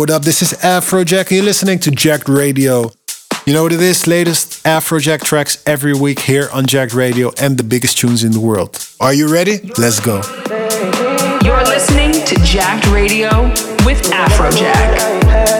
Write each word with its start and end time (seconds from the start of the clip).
What 0.00 0.08
up. 0.08 0.22
This 0.22 0.40
is 0.40 0.54
Afrojack, 0.54 1.30
you're 1.30 1.44
listening 1.44 1.78
to 1.80 1.90
Jacked 1.90 2.26
Radio. 2.26 2.90
You 3.44 3.52
know 3.52 3.64
what 3.64 3.72
it 3.74 3.82
is? 3.82 4.06
Latest 4.06 4.64
Afrojack 4.64 5.22
tracks 5.22 5.62
every 5.66 5.92
week 5.92 6.20
here 6.20 6.48
on 6.54 6.64
Jacked 6.64 6.94
Radio 6.94 7.32
and 7.38 7.58
the 7.58 7.64
biggest 7.64 7.98
tunes 7.98 8.24
in 8.24 8.32
the 8.32 8.40
world. 8.40 8.82
Are 8.98 9.12
you 9.12 9.30
ready? 9.30 9.58
Let's 9.76 10.00
go. 10.00 10.22
You're 11.44 11.64
listening 11.64 12.12
to 12.12 12.34
Jacked 12.46 12.86
Radio 12.86 13.28
with 13.84 14.00
Afrojack. 14.04 15.59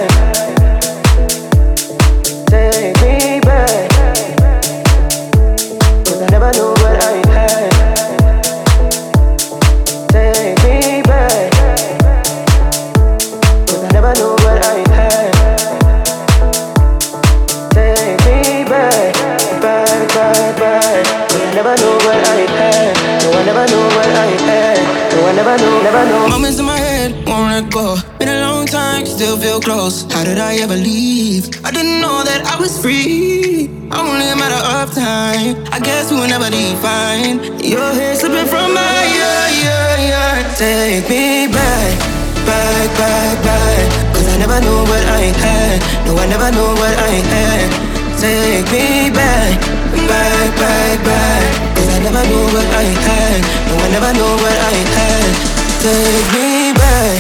Close. 29.61 30.03
How 30.13 30.25
did 30.25 30.39
I 30.39 30.57
ever 30.57 30.77
leave? 30.77 31.49
I 31.65 31.71
didn't 31.71 32.01
know 32.01 32.25
that 32.25 32.43
I 32.47 32.57
was 32.61 32.81
free. 32.81 33.69
Only 33.93 34.27
a 34.33 34.37
matter 34.37 34.63
of 34.79 34.95
time. 34.95 35.57
I 35.73 35.79
guess 35.81 36.11
we 36.11 36.17
will 36.17 36.29
never 36.29 36.49
define. 36.49 37.43
Your 37.61 37.91
hair 37.93 38.15
slipping 38.17 38.49
from 38.49 38.73
my 38.75 38.99
ear, 39.11 39.43
yeah, 39.65 40.09
yeah. 40.11 40.55
Take 40.57 41.09
me 41.09 41.49
back, 41.53 41.93
back, 42.49 42.89
back, 42.97 43.37
back. 43.45 43.85
Cause 44.15 44.29
I 44.29 44.37
never 44.39 44.59
knew 44.61 44.81
what 44.89 45.05
I 45.09 45.25
had. 45.43 45.79
No, 46.07 46.17
I 46.17 46.27
never 46.27 46.51
knew 46.51 46.71
what 46.81 46.97
I 46.97 47.15
had. 47.33 47.69
Take 48.17 48.69
me 48.73 49.11
back, 49.11 49.61
back, 50.09 50.49
back, 50.57 50.97
back. 51.05 51.45
Cause 51.77 51.91
I 51.91 51.99
never 52.05 52.25
knew 52.29 52.47
what 52.55 52.69
I 52.75 52.87
had. 53.07 53.41
No, 53.69 53.75
I 53.77 53.89
never 53.93 54.13
knew 54.17 54.33
what 54.43 54.57
I 54.71 54.77
had. 54.97 55.31
Take 55.85 56.27
me 56.37 56.73
back, 56.77 57.17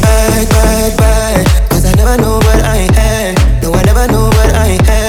back, 0.00 0.48
back, 0.48 0.92
back. 0.98 1.71
I 1.92 1.94
never 1.94 2.16
knew 2.22 2.36
what 2.36 2.64
I 2.64 2.88
had. 2.94 3.62
No, 3.62 3.72
I 3.74 3.82
never 3.82 4.06
knew 4.08 4.24
what 4.24 4.54
I 4.54 4.82
had. 4.82 5.01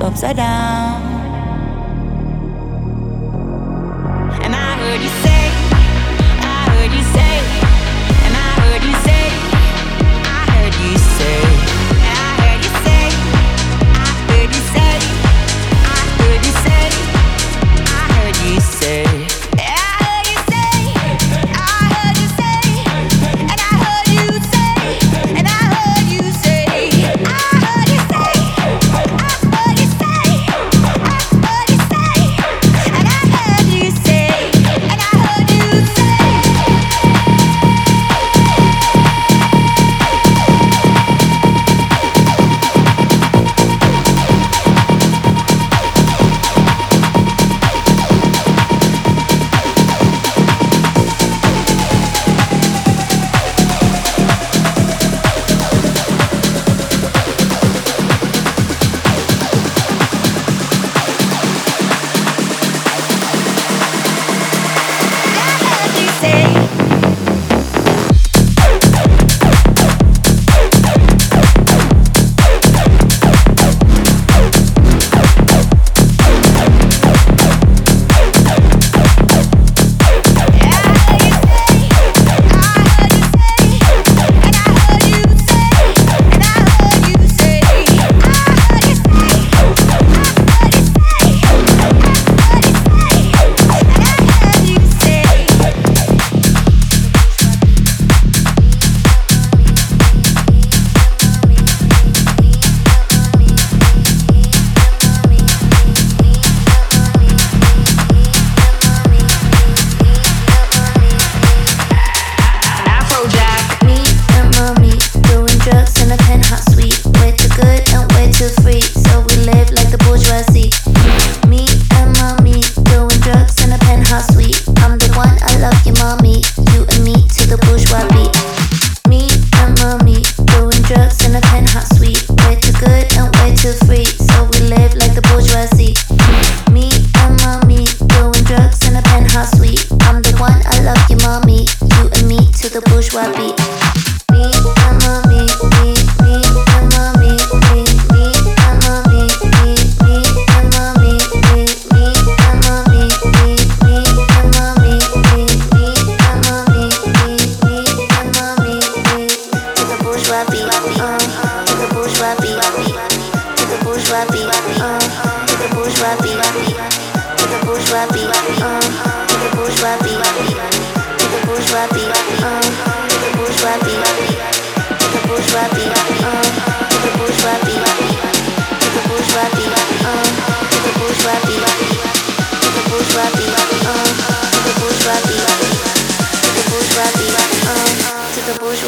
Upside 0.00 0.36
down. 0.36 1.17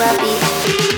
Life, 0.00 0.89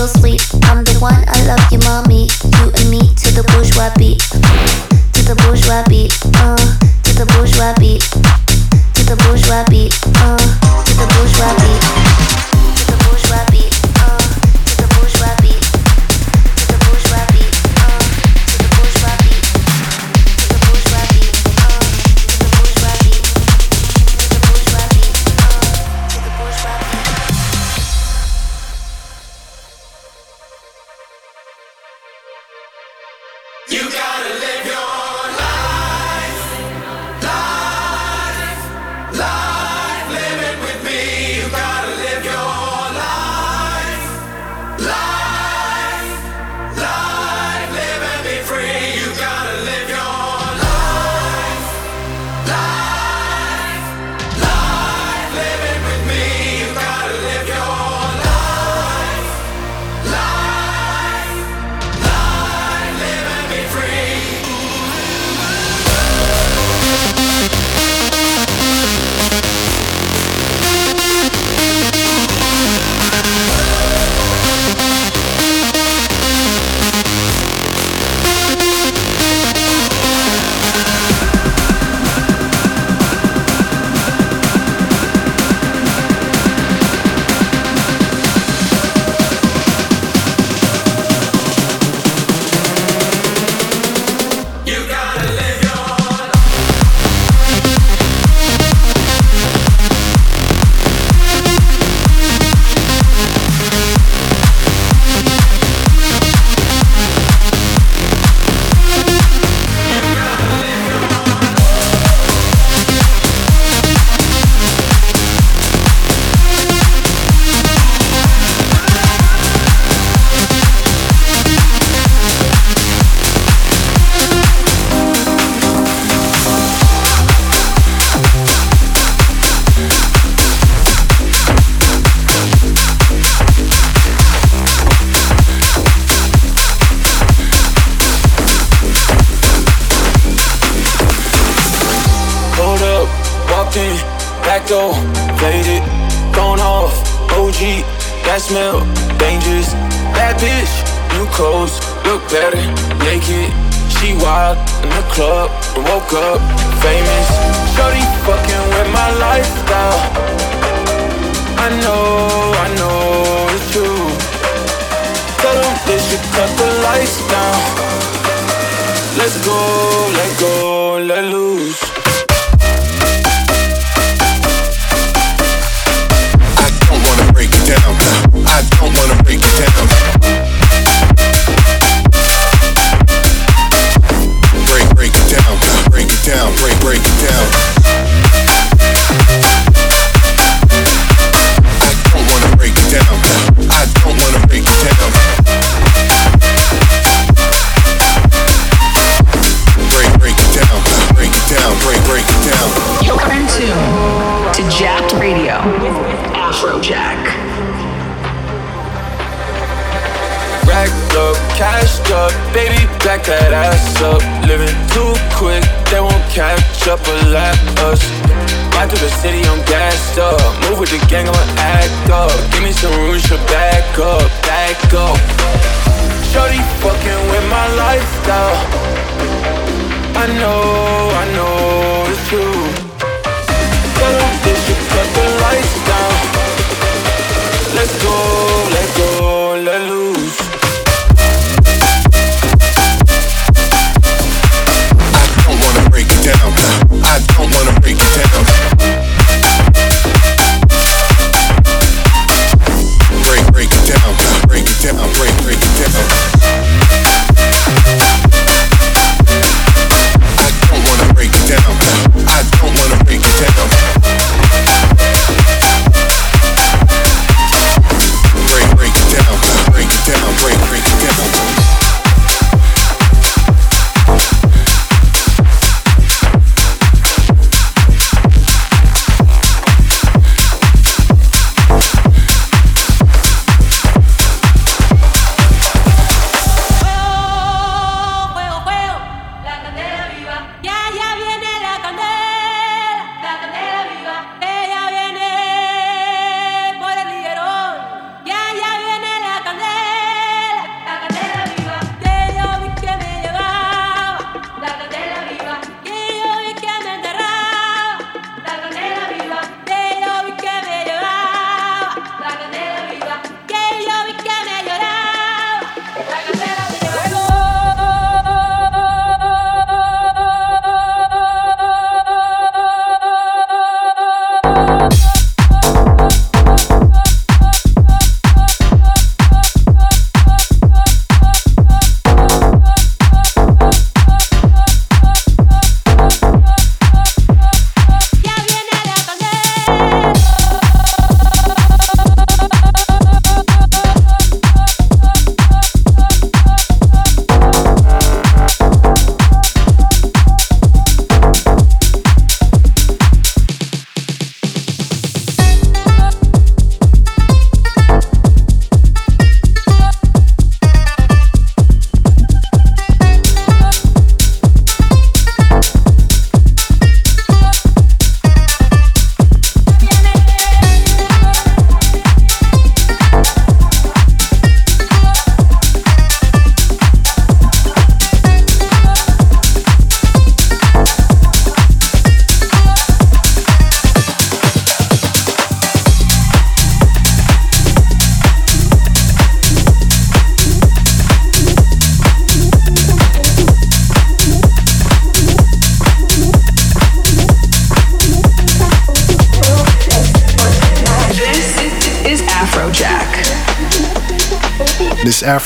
life, 0.00 0.22
life. 0.22 0.49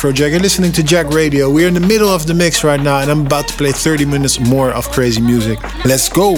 Afrojack. 0.04 0.32
You're 0.32 0.40
listening 0.40 0.70
to 0.72 0.82
Jacked 0.82 1.14
Radio. 1.14 1.48
We're 1.48 1.66
in 1.66 1.72
the 1.72 1.80
middle 1.80 2.10
of 2.10 2.26
the 2.26 2.34
mix 2.34 2.62
right 2.62 2.78
now, 2.78 2.98
and 2.98 3.10
I'm 3.10 3.24
about 3.24 3.48
to 3.48 3.54
play 3.54 3.72
30 3.72 4.04
minutes 4.04 4.38
more 4.38 4.70
of 4.70 4.90
crazy 4.90 5.22
music. 5.22 5.58
Let's 5.86 6.10
go! 6.10 6.34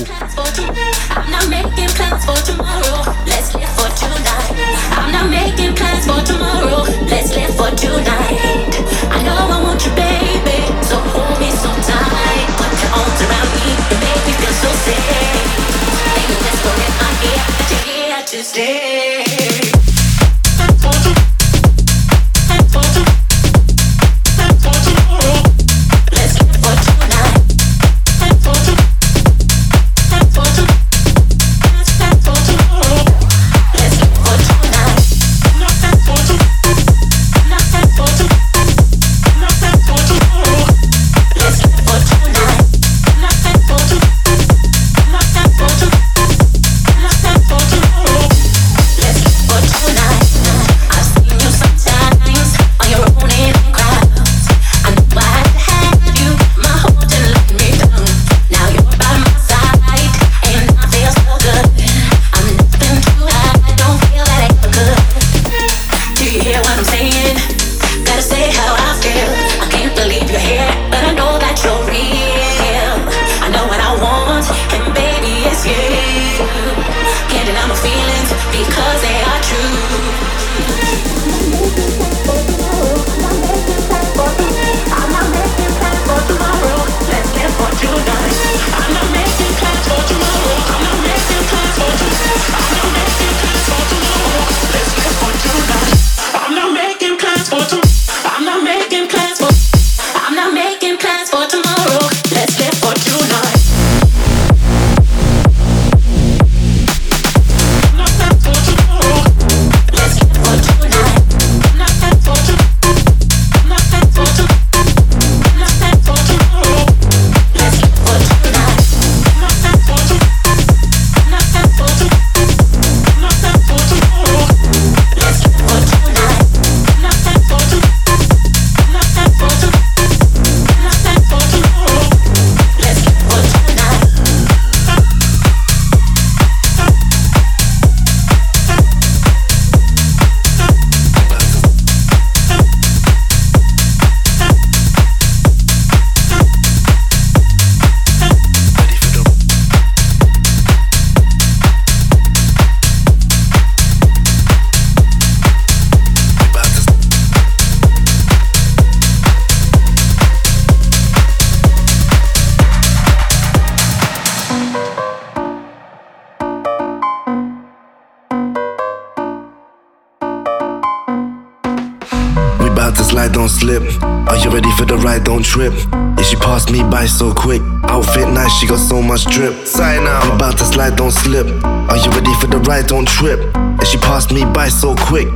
Slip. 173.57 173.83
Are 174.29 174.37
you 174.37 174.51
ready 174.51 174.71
for 174.77 174.85
the 174.85 174.97
ride? 175.01 175.25
Don't 175.25 175.45
trip. 175.45 175.73
Yeah, 176.17 176.23
she 176.29 176.37
passed 176.37 176.71
me 176.71 176.83
by 176.83 177.07
so 177.07 177.33
quick. 177.33 177.63
Outfit 177.89 178.29
nice, 178.29 178.53
she 178.53 178.67
got 178.67 178.79
so 178.79 179.01
much 179.01 179.25
drip. 179.33 179.67
Sign 179.67 180.05
now, 180.05 180.21
I'm 180.21 180.37
about 180.37 180.59
to 180.59 180.65
slide, 180.65 180.97
don't 180.97 181.13
slip. 181.13 181.47
Are 181.65 181.97
you 181.97 182.11
ready 182.13 182.35
for 182.41 182.49
the 182.49 182.59
ride? 182.69 182.87
Don't 182.87 183.09
trip. 183.09 183.41
And 183.55 183.87
she 183.87 183.97
passed 183.99 184.33
me 184.33 184.45
by 184.45 184.69
so 184.69 184.95
quick. 185.09 185.29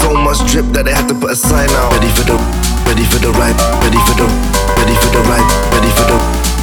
So 0.00 0.12
much 0.12 0.44
drip 0.50 0.66
that 0.76 0.84
they 0.84 0.92
had 0.92 1.08
to 1.08 1.16
put 1.16 1.32
a 1.32 1.36
sign 1.36 1.70
out. 1.80 1.92
Ready 1.96 2.12
for 2.12 2.24
the, 2.28 2.36
ready 2.84 3.06
for 3.08 3.20
the 3.24 3.32
ride, 3.40 3.56
ready 3.80 4.00
for 4.04 4.14
the, 4.20 4.26
ready 4.76 4.96
for 5.00 5.10
the 5.16 5.22
ride, 5.24 5.48
ready 5.72 5.90
for 5.96 6.04
the, 6.04 6.16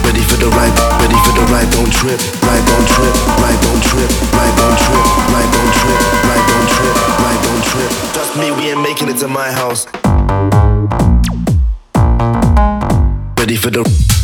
ready 0.06 0.22
for 0.30 0.38
the 0.38 0.50
ride, 0.54 0.76
ready 1.02 1.18
for 1.26 1.34
the 1.34 1.44
ride. 1.50 1.70
Don't 1.74 1.90
trip, 1.90 2.20
ride, 2.46 2.66
don't 2.70 2.88
trip, 2.94 3.14
ride, 3.42 3.60
don't 3.66 3.82
trip, 3.82 4.10
ride, 4.38 4.54
don't 4.54 4.78
trip, 4.78 5.02
ride, 5.34 5.50
don't 5.50 5.72
trip, 5.74 6.00
ride, 6.30 6.46
don't 6.46 6.68
trip, 6.70 6.96
ride, 7.26 7.42
don't 7.42 7.64
trip. 7.66 7.92
Trust 8.14 8.34
me, 8.38 8.54
we 8.54 8.70
ain't 8.70 8.84
making 8.86 9.10
it 9.10 9.18
to 9.26 9.28
my 9.28 9.50
house. 9.50 9.90
Ready 13.52 13.62
for 13.62 13.70
the, 13.70 14.20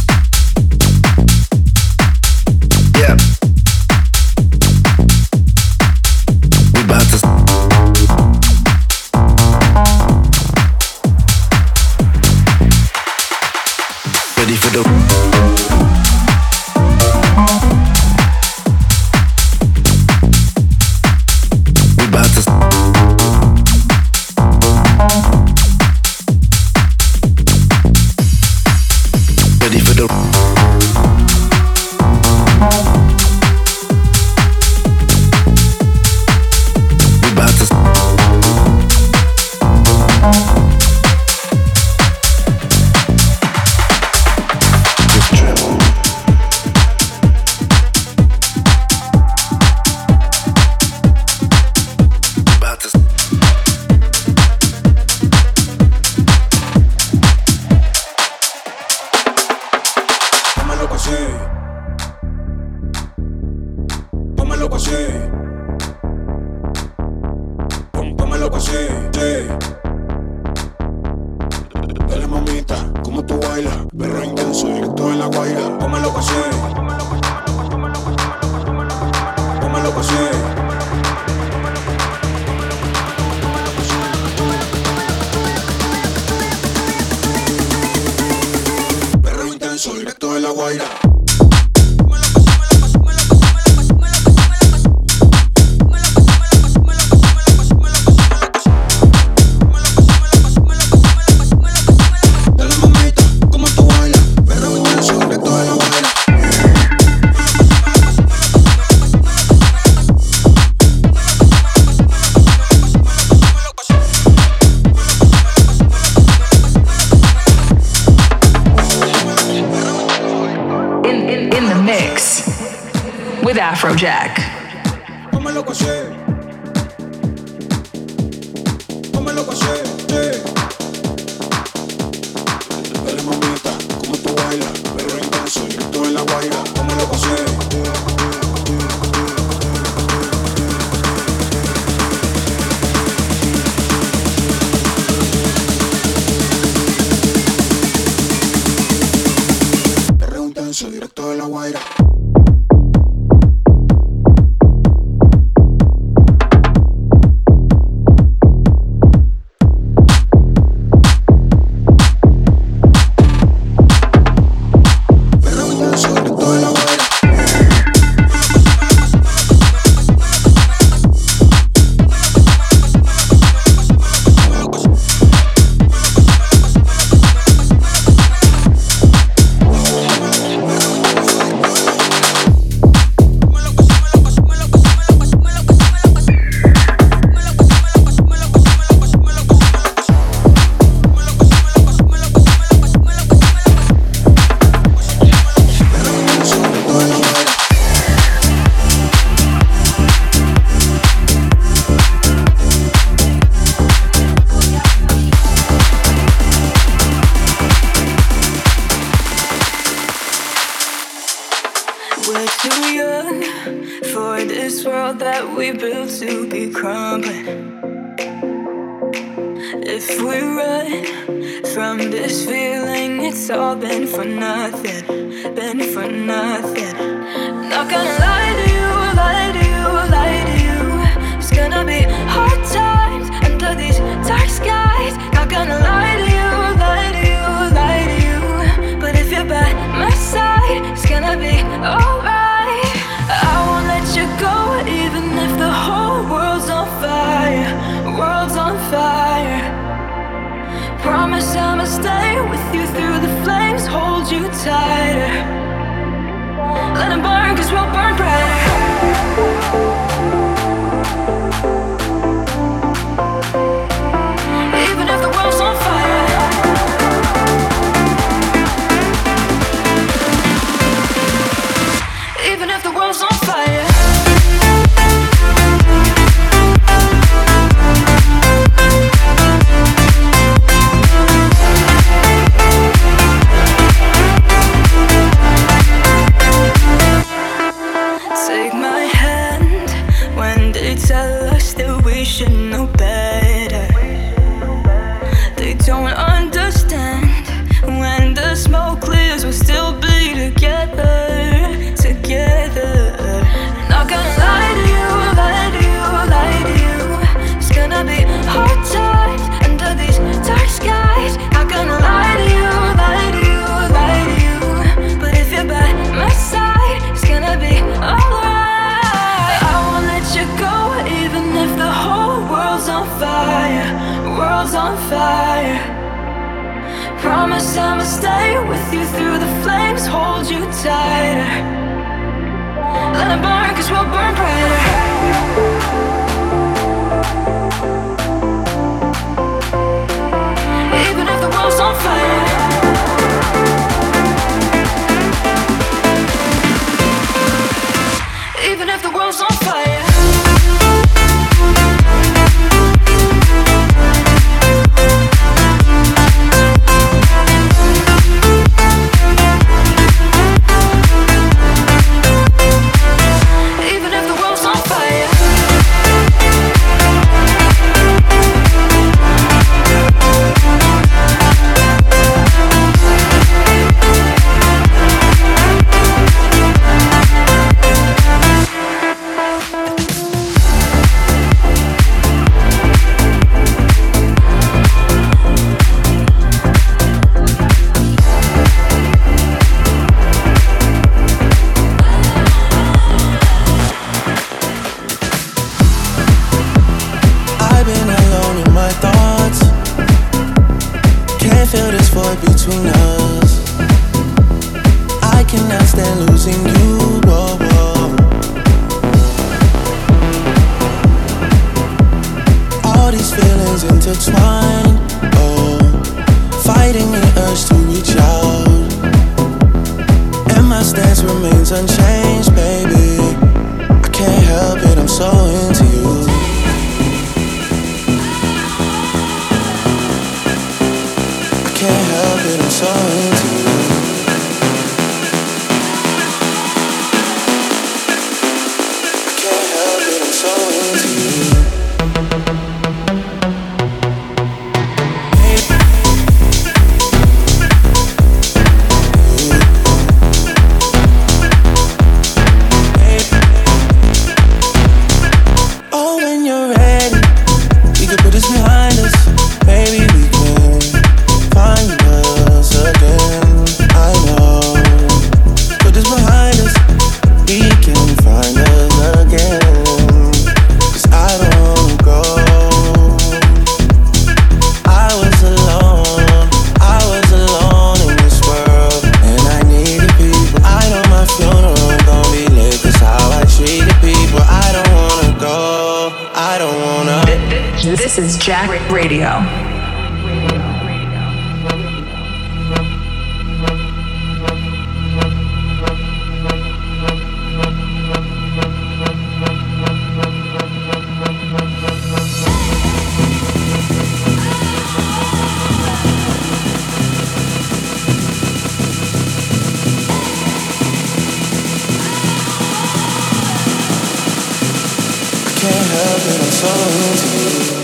fall 516.60 517.77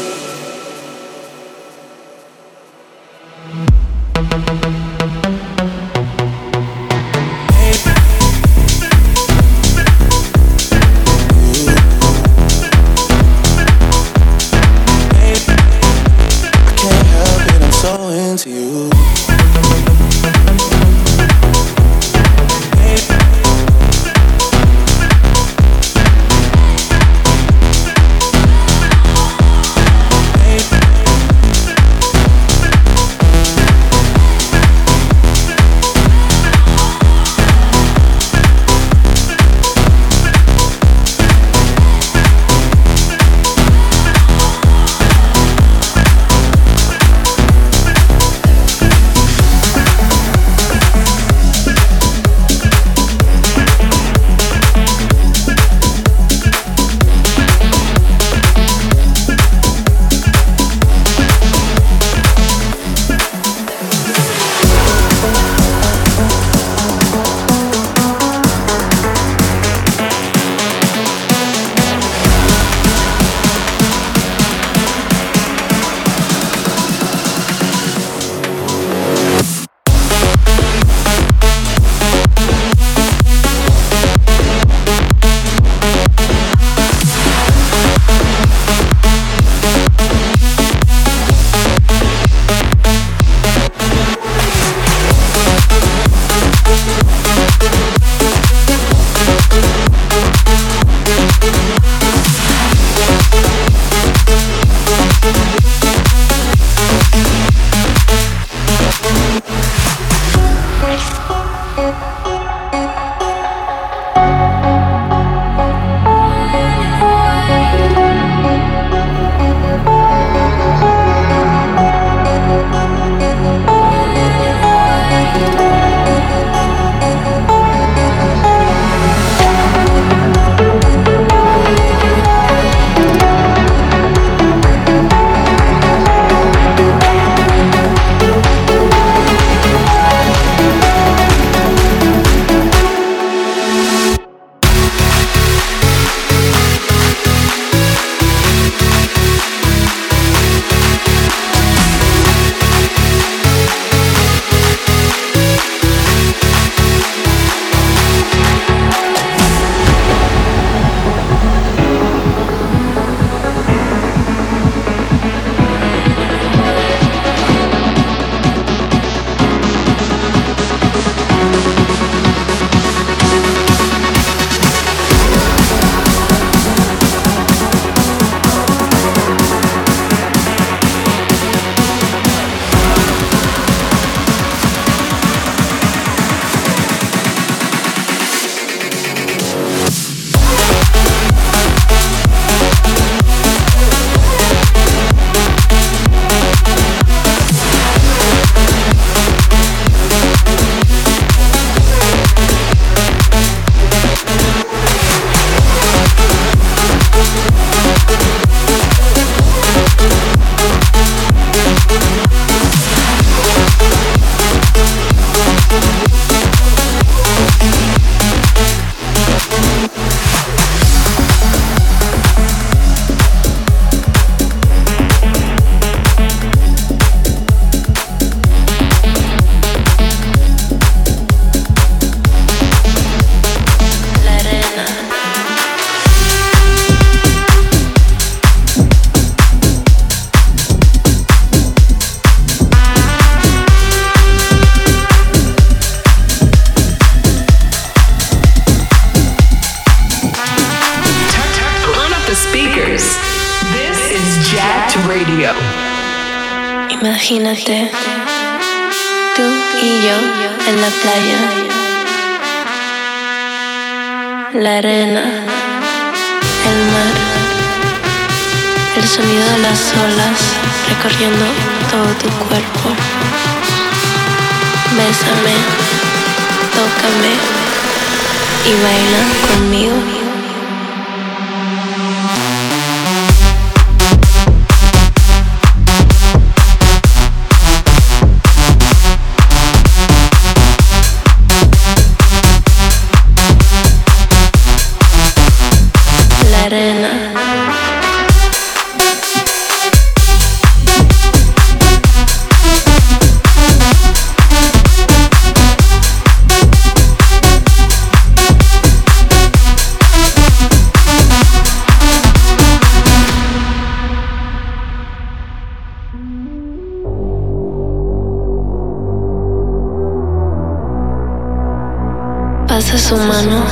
su 322.82 323.16
mano 323.16 323.64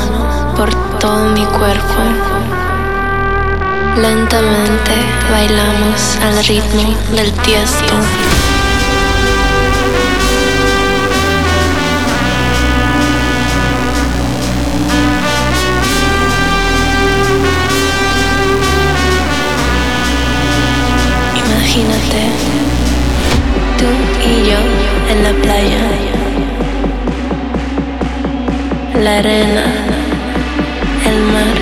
por 0.56 0.70
todo 1.00 1.32
mi 1.32 1.44
cuerpo. 1.46 2.02
Lentamente 3.98 4.92
bailamos 5.32 6.18
al 6.22 6.44
ritmo 6.46 6.96
del 7.16 7.32
tiesto. 7.34 7.96
Arena, 29.22 29.66
el 31.06 31.22
mar, 31.34 31.58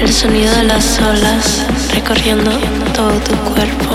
el 0.00 0.12
sonido 0.12 0.52
de 0.56 0.64
las 0.64 1.00
olas 1.00 1.64
recorriendo 1.94 2.50
todo 2.92 3.12
tu 3.20 3.36
cuerpo. 3.54 3.94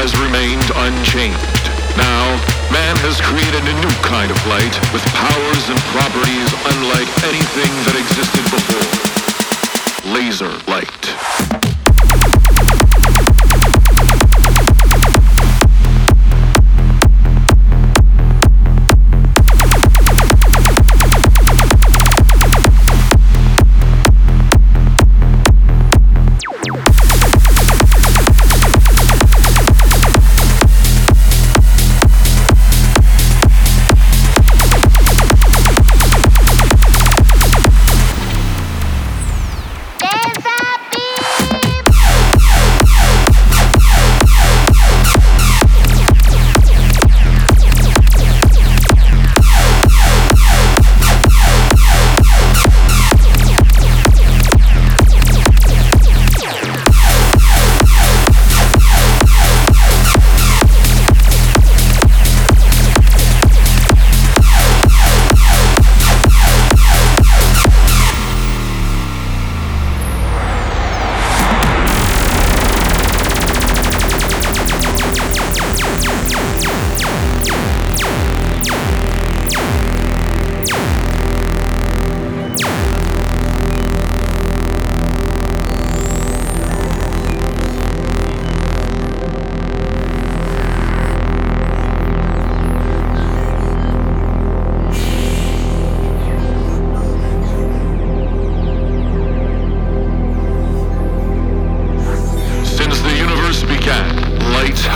has 0.00 0.16
remained 0.16 0.64
unchanged. 0.76 1.68
Now, 1.98 2.24
man 2.72 2.96
has 3.04 3.20
created 3.20 3.60
a 3.68 3.74
new 3.84 3.94
kind 4.00 4.30
of 4.30 4.38
light 4.48 4.72
with 4.96 5.04
powers 5.12 5.68
and 5.68 5.78
properties 5.92 6.48
unlike 6.72 7.10
anything 7.28 7.68
that 7.84 8.00
existed 8.00 8.44
before. 8.48 8.88
Laser 10.16 10.56
light. 10.72 11.59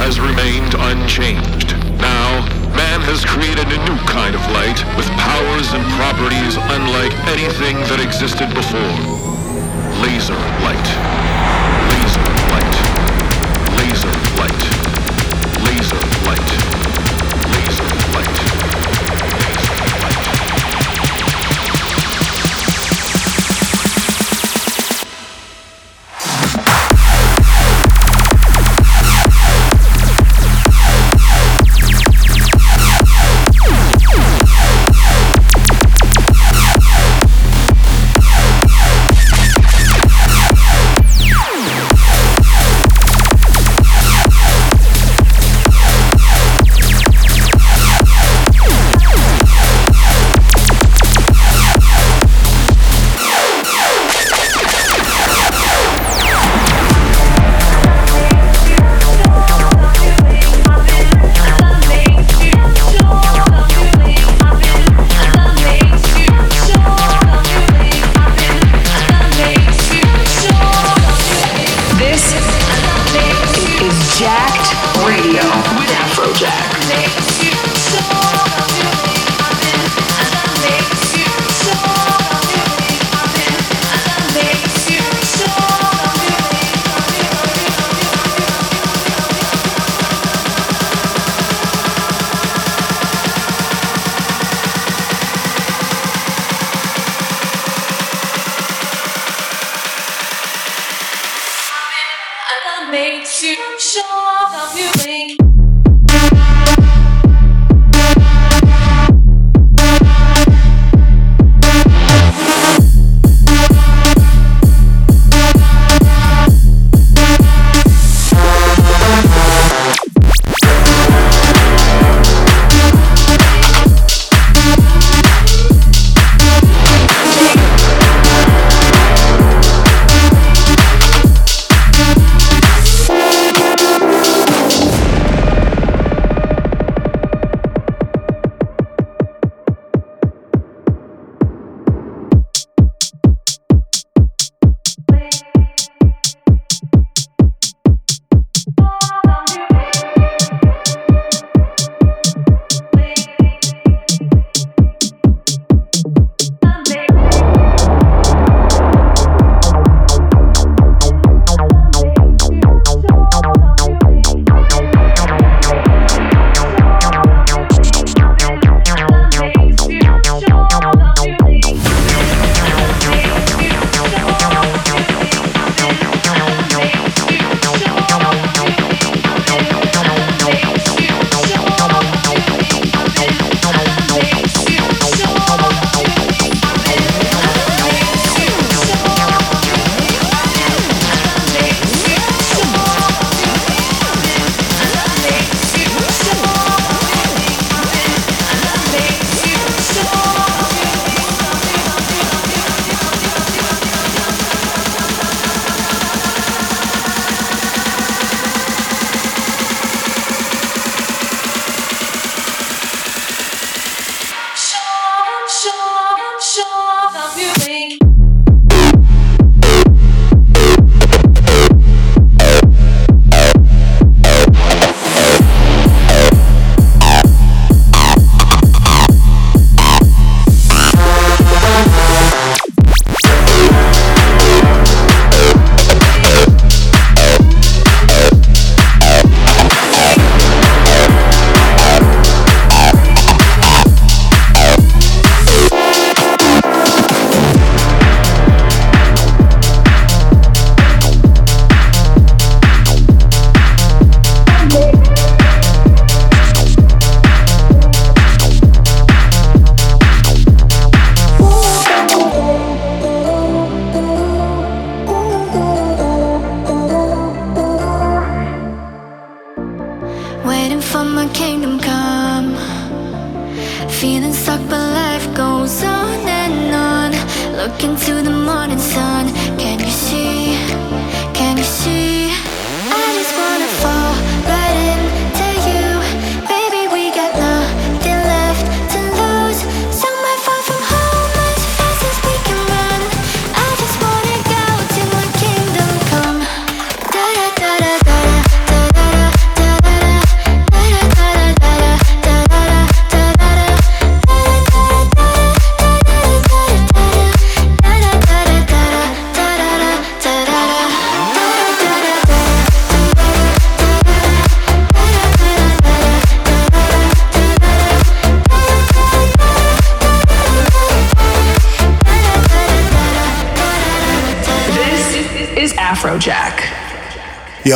has 0.05 0.21
remained 0.21 0.75
unchanged. 0.75 1.73
Now, 1.97 2.45
man 2.77 3.01
has 3.09 3.25
created 3.25 3.65
a 3.73 3.79
new 3.89 3.97
kind 4.05 4.35
of 4.35 4.43
light 4.53 4.77
with 5.01 5.09
powers 5.17 5.73
and 5.73 5.81
properties 5.97 6.61
unlike 6.77 7.17
anything 7.33 7.81
that 7.89 8.05
existed 8.05 8.53
before. 8.53 8.97
Laser 10.05 10.37
light. 10.61 10.89
Laser 11.89 12.21
light. 12.53 12.77
Laser 13.81 14.13
light. 14.37 14.45
Laser 14.45 14.45
light. 14.45 14.63
Laser 15.65 16.01
light. 16.29 16.51
Laser 17.57 17.89
light. 18.13 18.54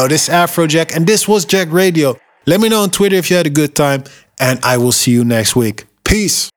This 0.09 0.29
is 0.29 0.35
Afrojack, 0.35 0.97
and 0.97 1.07
this 1.07 1.29
was 1.29 1.45
Jacked 1.45 1.71
Radio. 1.71 2.19
Let 2.47 2.61
me 2.61 2.71
know 2.71 2.83
on 2.83 2.91
Twitter 2.91 3.17
if 3.17 3.31
you 3.31 3.37
had 3.37 3.47
a 3.47 3.51
good 3.51 3.77
time, 3.77 4.05
and 4.41 4.59
I 4.65 4.79
will 4.79 4.93
see 4.93 5.11
you 5.11 5.23
next 5.23 5.55
week. 5.55 5.87
Peace. 6.03 6.49